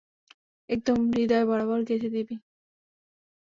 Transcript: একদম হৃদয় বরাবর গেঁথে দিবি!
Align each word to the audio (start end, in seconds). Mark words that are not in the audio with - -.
একদম 0.69 0.97
হৃদয় 1.11 1.45
বরাবর 1.49 1.79
গেঁথে 1.87 2.09
দিবি! 2.15 2.35